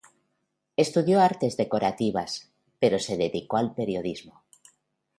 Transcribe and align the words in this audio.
Estudió 0.77 1.19
artes 1.21 1.57
decorativas, 1.57 2.49
pero 2.79 2.97
se 2.97 3.17
dedicó 3.17 3.57
al 3.57 3.75
periodismo. 3.75 4.41